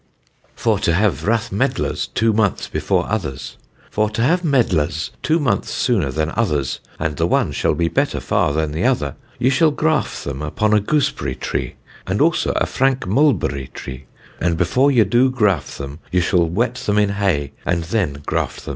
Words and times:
FOR 0.55 0.79
TO 0.79 0.93
HAVE 0.95 1.27
RATH 1.27 1.51
MEDLARS 1.51 2.07
TWO 2.15 2.33
MONTHS 2.33 2.69
BEFORE 2.69 3.05
OTHERS. 3.07 3.57
For 3.91 4.09
to 4.09 4.23
have 4.23 4.41
Medlars 4.43 5.11
two 5.21 5.39
months 5.39 5.69
sooner 5.69 6.09
than 6.09 6.31
others 6.35 6.79
and 6.97 7.17
the 7.17 7.27
one 7.27 7.51
shall 7.51 7.75
be 7.75 7.87
better 7.87 8.19
far 8.19 8.51
than 8.51 8.71
the 8.71 8.83
other, 8.83 9.13
ye 9.37 9.51
shall 9.51 9.71
graffe 9.71 10.23
them 10.23 10.41
upon 10.41 10.73
a 10.73 10.79
gooseberry 10.79 11.35
tree, 11.35 11.75
and 12.07 12.19
also 12.19 12.51
a 12.55 12.65
franke 12.65 13.05
mulberry 13.05 13.67
tree, 13.75 14.05
and 14.39 14.57
before 14.57 14.89
ye 14.89 15.03
do 15.03 15.29
graffe 15.29 15.77
them, 15.77 15.99
ye 16.11 16.19
shall 16.19 16.49
wet 16.49 16.73
them 16.87 16.97
in 16.97 17.09
hay, 17.09 17.51
and 17.63 17.83
then 17.83 18.23
graffe 18.25 18.59
them. 18.59 18.69